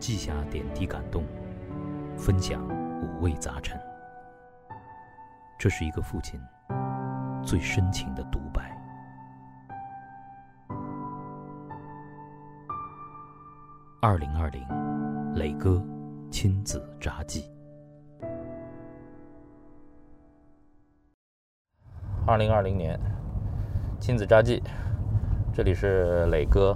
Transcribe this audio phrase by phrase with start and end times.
[0.00, 1.24] 记下点滴感动，
[2.16, 2.66] 分享
[3.02, 3.78] 五味杂陈。
[5.58, 6.40] 这是一个父亲
[7.44, 8.74] 最深情的独白。
[14.00, 15.84] 二零二零，磊哥
[16.30, 17.44] 亲子札记。
[22.26, 22.98] 二零二零年
[24.00, 24.62] 亲子札记，
[25.52, 26.74] 这里是磊哥。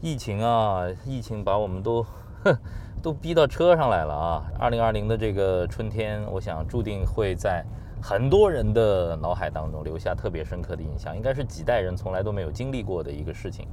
[0.00, 2.04] 疫情啊，疫情把我们都
[3.02, 4.44] 都逼到车上来了啊！
[4.58, 7.64] 二零二零的这个春天，我想注定会在
[8.00, 13.66] 很多人的脑海当中留下特别深刻的印象，应该是几代人从来都没有经历过的一个事情。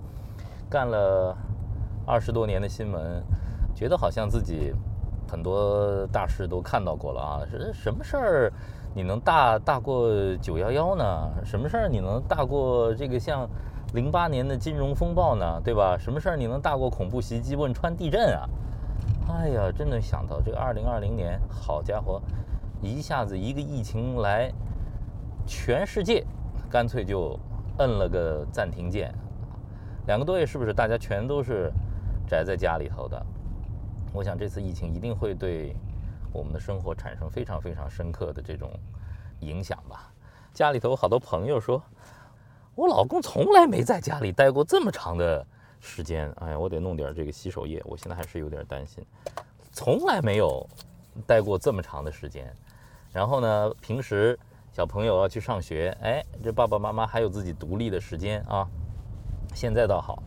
[0.70, 1.36] 干了
[2.06, 3.24] 二十多年的新闻，
[3.76, 4.74] 觉得好像自己
[5.28, 7.42] 很多大事都看到过了啊！
[7.74, 8.54] 什么事儿
[8.96, 11.32] 你能大大过九幺幺呢？
[11.46, 13.48] 什么事儿你能大过这个像？
[13.94, 15.98] 零八年的金融风暴呢，对吧？
[15.98, 18.48] 什么事儿你能大过恐怖袭击、汶川地震啊？
[19.28, 22.22] 哎呀，真能想到这个二零二零年，好家伙，
[22.84, 24.52] 一下子一个疫情来，
[25.48, 26.24] 全世界
[26.70, 27.40] 干脆就
[27.80, 29.12] 摁了个暂停键。
[30.06, 31.72] 两个多月是不是大家全都是
[32.28, 33.26] 宅在家里头的？
[34.14, 35.76] 我想这次疫情一定会对
[36.32, 38.70] 我们的生活产生非常非常深刻的这种
[39.40, 40.14] 影响吧。
[40.54, 41.82] 家里头好多朋友说。
[42.80, 45.46] 我老公从来没在家里待过这么长的
[45.82, 49.06] 时间，哎呀，我得弄点这个洗手液，我现在还是有点担心，
[49.74, 50.66] 从来没有
[51.28, 52.50] 待过这么长的时间。
[53.12, 54.40] 然后呢，平时
[54.72, 58.66] 小朋友要去上学，哎，这爸爸妈妈还有自己独立的时间啊。
[59.54, 60.24] 现在倒好，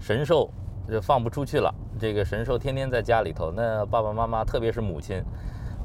[0.00, 0.50] 神兽
[0.88, 5.22] 这放不出去了，这个神兽天天在家里头，那爸爸妈妈特别是母亲，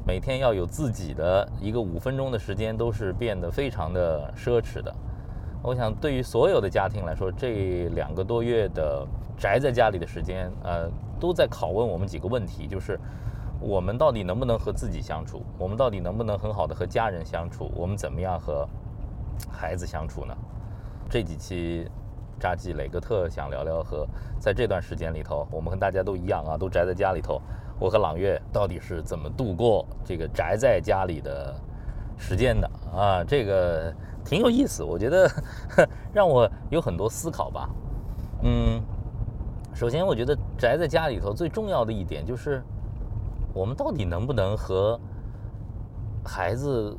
[0.04, 4.92] 每天要有自己的一个五分钟的时间，都是变得非常的奢侈的。
[5.64, 9.06] 我想，对于所有的家庭来说，这两个多月的
[9.38, 12.98] 宅在家里的时间，呃，都在拷问我们几个问题：，就是
[13.60, 15.40] 我们到底能不能和自己相处？
[15.56, 17.70] 我们到底能不能很好的和家人相处？
[17.76, 18.68] 我们怎么样和
[19.48, 20.36] 孩子相处呢？
[21.08, 21.88] 这几期
[22.40, 24.04] 扎记雷哥特想聊聊和
[24.40, 27.40] 在这段时间里头，我们和大家都一样啊，都宅在家里头，
[27.78, 31.54] 我和朗月到底是怎么度过这个宅在家里的
[32.18, 33.24] 时间的啊？
[33.24, 33.92] 这个。
[34.24, 35.28] 挺有意思，我觉得
[36.14, 37.68] 让我有很多思考吧。
[38.42, 38.80] 嗯，
[39.74, 42.62] 首先我觉得宅在家里头最重要的一点就是，
[43.52, 44.98] 我们到底能不能和
[46.24, 46.96] 孩子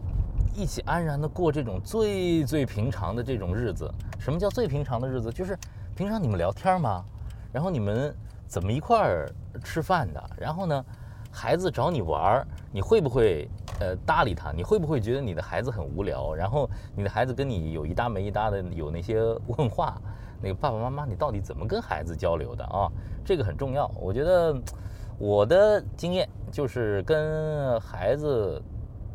[0.53, 3.89] 一起安然的过这种最最平常的这种日子？
[4.19, 5.31] 什么叫最平常的日子？
[5.31, 5.57] 就是
[5.95, 7.05] 平常你们聊天吗？
[7.53, 8.13] 然后你们
[8.47, 9.31] 怎么一块儿
[9.63, 10.21] 吃饭的？
[10.37, 10.85] 然后呢，
[11.31, 13.49] 孩子找你玩儿，你会不会？
[13.79, 16.33] 呃，搭理他，你会不会觉得你的孩子很无聊？
[16.33, 19.99] 然后你的孩子跟你有一搭没一搭的有那些问话，
[20.41, 22.87] 那个爸爸妈妈，你到底怎么跟孩子交流的啊？
[23.25, 23.89] 这个很重要。
[23.99, 24.55] 我觉得
[25.17, 28.61] 我的经验就是跟孩子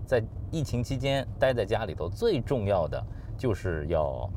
[0.05, 3.03] 在疫情期间待在家里头，最重要的
[3.37, 4.29] 就是要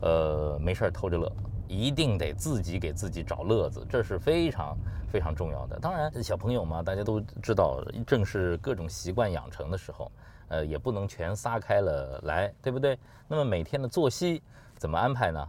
[0.00, 1.30] 呃没事偷着乐，
[1.68, 4.76] 一定得自己给自己找乐子，这是非常。
[5.10, 10.12] 非常重要的，当然小朋友嘛，大家都知道，正是各种习惯养成的时候，
[10.48, 12.98] 呃，也不能全撒开了来，对不对？
[13.26, 14.42] 那么每天的作息
[14.76, 15.48] 怎么安排呢？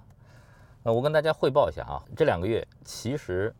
[0.84, 3.54] 呃，我跟大家汇报一下啊，这两个月其实，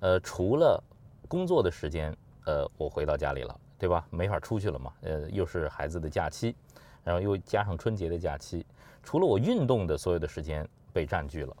[0.00, 0.82] 呃，除了
[1.28, 2.12] 工作的时间，
[2.46, 4.04] 呃，我回到家里了，对吧？
[4.10, 6.56] 没法出去了嘛，呃，又是孩子的假期，
[7.04, 8.66] 然后又加上春节的假期，
[9.00, 11.56] 除了我运动的所有的时间被占据了。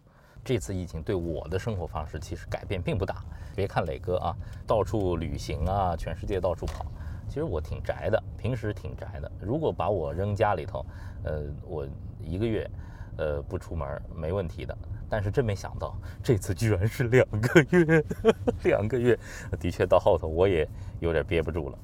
[0.46, 3.16] 这次疫情对我的生活方式其实改变并不大。
[3.56, 6.86] 别看磊哥啊，到处旅行啊，全世界到处跑，
[7.28, 9.28] 其实我挺宅的，平时挺宅的。
[9.40, 10.86] 如果把我扔家里头，
[11.24, 11.84] 呃，我
[12.22, 12.70] 一个月，
[13.16, 14.76] 呃，不出门没问题的。
[15.08, 18.04] 但是真没想到，这次居然是两个月，
[18.62, 19.18] 两个月，
[19.58, 20.68] 的确到后头我也
[21.00, 21.78] 有点憋不住了。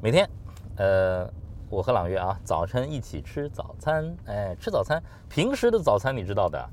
[0.00, 0.26] 每天，
[0.76, 1.30] 呃，
[1.68, 6.70] 我和朗月啊，早晨一起吃早餐，哎，吃早餐，平时的早餐你知道的。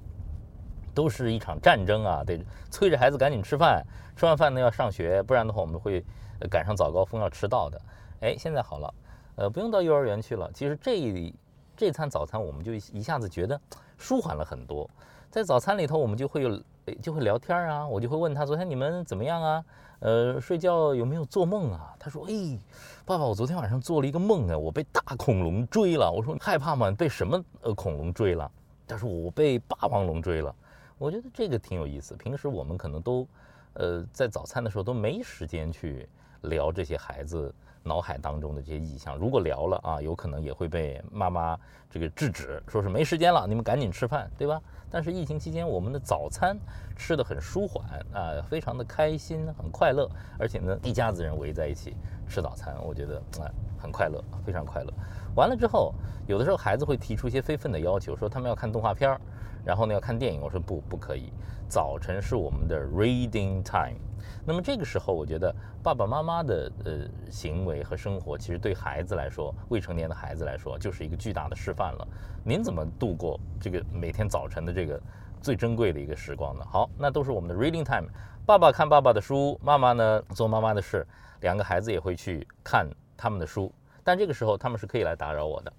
[0.96, 2.24] 都是一场战争啊！
[2.24, 3.86] 得催着孩子赶紧吃饭，
[4.16, 6.04] 吃完饭呢要上学，不然的话我们会
[6.50, 7.80] 赶上早高峰要迟到的。
[8.22, 8.94] 哎，现在好了，
[9.36, 10.50] 呃，不用到幼儿园去了。
[10.54, 11.34] 其实这
[11.76, 13.60] 这餐早餐我们就一下子觉得
[13.98, 14.90] 舒缓了很多。
[15.30, 16.62] 在早餐里头，我们就会有
[17.02, 19.66] 就会聊天啊，我就会问他昨天你们怎么样啊？
[20.00, 21.94] 呃，睡觉有没有做梦啊？
[22.00, 22.58] 他说：哎，
[23.06, 26.10] 爸爸，我昨天晚上做了一个梦啊，我被大恐龙追了。
[26.10, 26.90] 我说害怕吗？
[26.92, 28.50] 被什么呃恐龙追了？
[28.88, 30.56] 他说我被霸王龙追了。
[30.98, 32.16] 我觉得这个挺有意思。
[32.16, 33.28] 平时我们可能都，
[33.74, 36.08] 呃，在早餐的时候都没时间去
[36.42, 37.54] 聊这些孩子
[37.84, 39.18] 脑海当中的这些意象。
[39.18, 41.60] 如果聊了啊，有可能也会被妈妈
[41.90, 44.62] 这个制止，说是没时间了，你们赶紧吃饭，对吧？
[44.90, 46.58] 但是疫情期间，我们的早餐
[46.96, 50.10] 吃的很舒缓啊，非常的开心，很快乐，
[50.40, 51.98] 而且呢，一家子人围在一起
[52.30, 53.52] 吃早餐，我觉得啊
[53.86, 54.92] 很快乐，非常快乐。
[55.36, 55.94] 完了之后，
[56.26, 59.22] 有的时候孩子会提出一些非分的要求，说他们要看动画片儿，
[59.64, 60.42] 然后呢要看电影。
[60.42, 61.32] 我说不，不可以。
[61.68, 64.00] 早晨是我们的 reading time。
[64.44, 65.54] 那么这个时候，我觉得
[65.84, 66.92] 爸爸妈妈的呃
[67.30, 72.08] 行为和生活，其实对孩子来说，未成年的孩子来说，就是一个巨大的示范了。
[72.44, 75.00] 您怎么度过这个每天早晨的这个
[75.42, 76.66] 最珍贵的一个时光呢？
[76.68, 78.08] 好，那都是我们的 reading time。
[78.46, 81.06] 爸爸看爸爸的书，妈妈呢做妈妈的事，
[81.42, 82.88] 两个孩子也会去看
[83.18, 83.72] 他们的书。
[84.04, 85.74] 但这个时候他们是可以来打扰我的，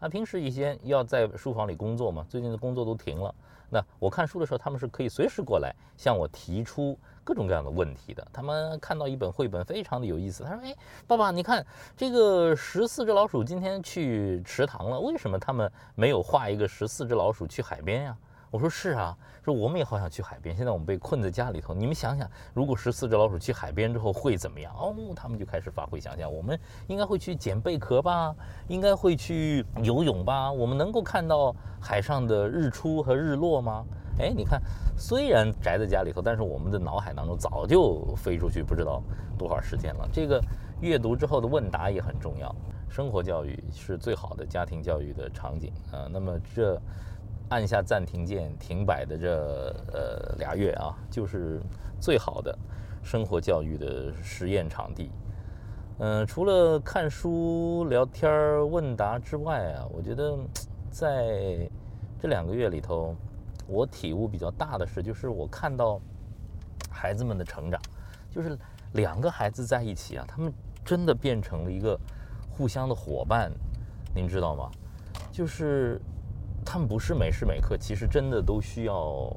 [0.00, 3.34] 啊，平时以前要在书房里工作嘛，最近的工作都停了。
[3.70, 8.26] 那我看书的时候，他们是可以随时过来向我提出各种各样的问题的。
[8.32, 10.74] 他们看到一本绘本非常的有意思，他说：“哎，
[11.06, 11.64] 爸爸，你看
[11.96, 18.16] 这个十四只老鼠今天去池塘了，为什么他们没有画一个十四只老鼠去海边呀？”
[18.50, 19.14] 我说是啊，
[19.44, 20.56] 说我们也好想去海边。
[20.56, 24.74] 现在我们被困在家里头，你们想想，如果十四只老鼠去海边之后会怎么样？
[24.74, 26.32] 哦，他们就开始发挥想象。
[26.32, 28.34] 我们应该会去捡贝壳吧，
[28.66, 30.50] 应该会去游泳吧。
[30.50, 33.84] 我们能够看到海上的日出和日落吗？
[34.18, 34.62] 哎，你看，
[34.96, 39.02] 虽然宅在家里头，但是我们的脑海当中早就飞出去不知道
[39.36, 40.08] 多少时间了。
[40.10, 40.42] 这个
[40.80, 42.54] 阅读之后的问答也很重要。
[42.88, 46.08] 生活教育是最好的家庭教育的场景啊。
[46.10, 46.80] 那么这。
[47.50, 51.62] 按下暂停键，停摆的这呃俩月啊，就是
[51.98, 52.56] 最好的
[53.02, 55.10] 生活教育的实验场地。
[55.98, 60.36] 嗯，除了看书、聊天、问答之外啊，我觉得
[60.90, 61.68] 在
[62.20, 63.16] 这两个月里头，
[63.66, 65.98] 我体悟比较大的是，就是我看到
[66.90, 67.80] 孩子们的成长，
[68.30, 68.58] 就是
[68.92, 70.52] 两个孩子在一起啊，他们
[70.84, 71.98] 真的变成了一个
[72.50, 73.50] 互相的伙伴，
[74.14, 74.70] 您知道吗？
[75.32, 75.98] 就是。
[76.70, 79.34] 他们不是每时每刻，其实真的都需要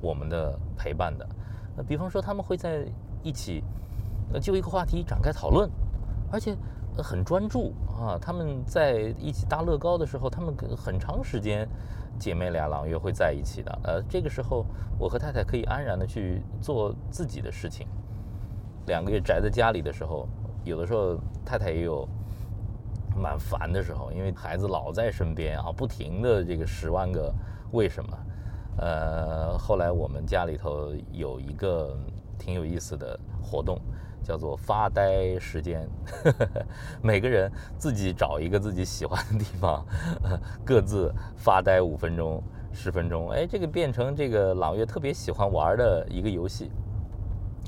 [0.00, 1.28] 我们的陪伴的。
[1.76, 2.86] 那比方说，他们会在
[3.22, 3.62] 一起，
[4.32, 5.70] 呃，就一个话题展开讨论，
[6.32, 6.56] 而且
[6.96, 8.16] 很专注啊。
[8.18, 11.68] 他们在一起搭乐高的时候，他们很长时间，
[12.18, 13.78] 姐妹俩朗月会在一起的。
[13.84, 14.64] 呃，这个时候，
[14.98, 17.86] 我和太太可以安然的去做自己的事情。
[18.86, 20.26] 两个月宅在家里的时候，
[20.64, 22.08] 有的时候太太也有。
[23.20, 27.32] 蛮烦的时候，因为孩子老在身边啊，不停的这个十万个
[27.72, 28.18] 为什么。
[28.78, 31.94] 呃，后来我们家里头有一个
[32.38, 33.78] 挺有意思的活动，
[34.22, 35.86] 叫做发呆时间。
[37.02, 39.84] 每个人自己找一个自己喜欢的地方，
[40.64, 43.28] 各自发呆五分钟、十分钟。
[43.30, 46.70] 哎，这个变成这个朗月特别喜欢玩的一个游戏。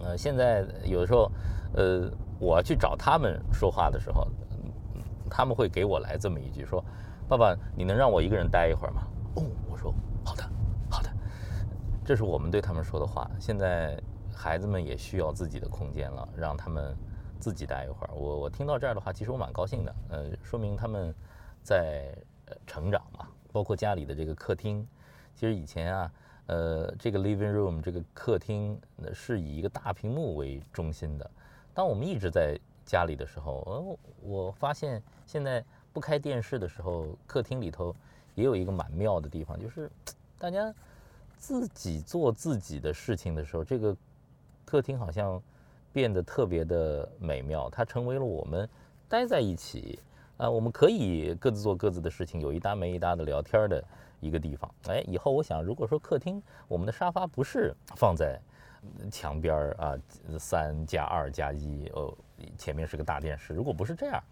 [0.02, 1.30] 呃，现在有的时候，
[1.74, 4.26] 呃，我去找他们说话的时候。
[5.34, 6.84] 他们会给我来这么一句说
[7.26, 10.44] ：“爸爸，你能让我一个人待一会儿吗？”哦，我说好的，
[10.90, 11.08] 好的。
[12.04, 13.30] 这是我们对他们说的话。
[13.40, 13.98] 现在
[14.30, 16.94] 孩子们也需要自己的空间了，让他们
[17.40, 18.10] 自己待一会儿。
[18.14, 19.94] 我我听到这儿的话，其实我蛮高兴的。
[20.10, 21.14] 呃，说明他们
[21.62, 22.14] 在
[22.66, 23.26] 成长嘛。
[23.52, 24.86] 包括家里的这个客厅，
[25.34, 26.12] 其实以前啊，
[26.46, 28.80] 呃，这个 living room 这个客厅
[29.12, 31.30] 是以一个大屏幕为中心的。
[31.74, 37.94] 当我们一直在家里的时候，呃，我发现现在不开电视的时候，客厅里头
[38.34, 39.90] 也有一个蛮妙的地方，就是
[40.38, 40.74] 大家
[41.36, 43.96] 自己做自己的事情的时候，这个
[44.64, 45.42] 客厅好像
[45.92, 47.68] 变得特别的美妙。
[47.70, 48.68] 它成为了我们
[49.08, 49.98] 待在一起
[50.38, 53.84] 啊，我们可以各自做各自的事情，有一搭没一搭的聊天的
[54.20, 54.72] 一个地方。
[54.88, 58.40] 哎，以后我想，如果说客厅我们的沙发不是放在
[59.10, 59.96] 墙边啊，
[60.38, 62.16] 三加二加一，哦。
[62.56, 64.22] 前面是个大电视，如果不是这样，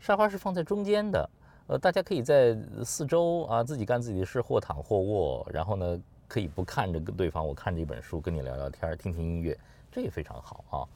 [0.00, 1.30] 沙发是放在中间的，
[1.68, 9.58] 呃，大家可以在四周啊自己干自己的事，或躺或卧，然后呢可以不看着对方，我看着一本书跟你聊聊天，听听音乐，
[9.90, 10.88] 这也非常好啊。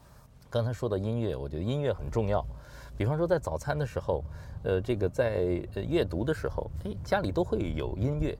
[0.49, 2.45] 刚才说到音乐，我觉得音乐很重要，
[2.97, 4.23] 比方说在早餐的时候，
[4.63, 5.41] 呃，这个在
[5.87, 8.37] 阅读的时候，哎，家里都会有音乐。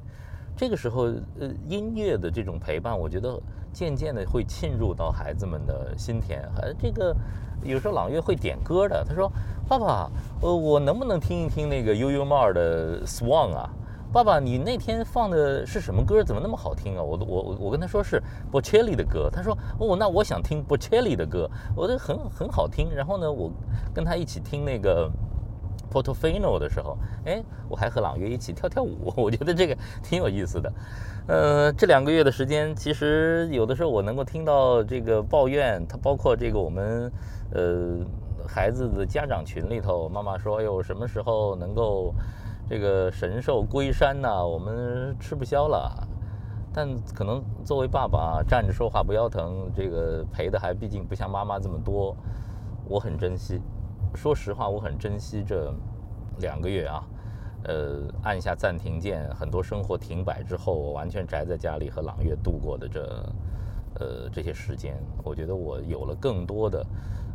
[0.57, 1.03] 这个时候，
[1.39, 3.39] 呃，音乐的这种陪伴，我觉得
[3.71, 6.41] 渐渐的会沁入到孩子们的心田。
[6.55, 7.15] 呃，这个
[7.63, 9.31] 有时候朗月会点歌的，他说
[9.69, 10.09] ：“爸爸，
[10.41, 13.69] 呃，我能不能听一听那个悠悠猫的《Swan》啊？
[14.11, 16.23] 爸爸，你那天放的是什么歌？
[16.23, 18.19] 怎么那么好听啊？”我我我跟他说是
[18.51, 23.51] Bocelli 的歌，他说：“哦，那我想听 Bocelli 的歌，我的很很好听。”然后呢，我
[23.93, 25.07] 跟他一起听那个
[25.91, 30.71] Portofino 的时候，哎，我还和朗月一起跳跳舞， 我觉得这个挺有意思的。
[31.27, 37.11] 呃，这两个月的时间，其实有的时候我能够听到这个抱怨，它包括这个我们
[37.51, 37.97] 呃
[38.47, 42.13] 孩子的家长群里头，妈妈说，哎呦，什么时候能够
[42.69, 44.47] 这个神兽归山呢？
[44.47, 46.07] 我们吃不消了。
[46.73, 52.15] 但可能作为爸爸，站着说话不腰疼，这个陪的还毕竟不像妈妈这么多，
[52.87, 53.59] 我很珍惜。
[54.15, 55.73] 说实话，我很珍惜这
[56.39, 57.03] 两个月啊，
[57.63, 63.01] 呃，按下暂停键，很多生活停摆之后，我完全宅在家里和朗月度过的这
[63.99, 66.87] 呃这些时间，我觉得我有了更多的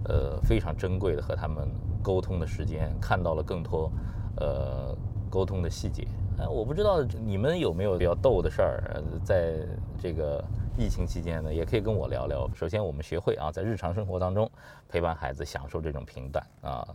[0.08, 1.68] 呃非常珍贵的和他们
[2.02, 3.90] 沟通的时间，看到了更多
[4.36, 4.96] 呃
[5.30, 6.06] 沟通的细节。
[6.38, 9.66] 哎，我不知道你们有没有比较逗的事儿，在
[9.98, 10.42] 这个
[10.76, 12.50] 疫情期间呢，也可以跟我聊聊。
[12.54, 14.50] 首先，我们学会啊，在日常生活当中
[14.88, 16.86] 陪伴孩子，享受这种平淡啊。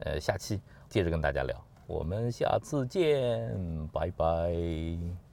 [0.00, 3.50] 呃，下期接着跟大家聊，我们下次见，
[3.92, 5.23] 拜拜。